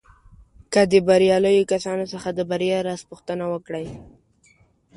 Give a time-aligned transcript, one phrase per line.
[0.73, 3.87] که د برياليو کسانو څخه د بريا راز پوښتنه وکړئ.